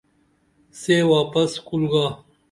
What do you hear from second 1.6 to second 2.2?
کُل گا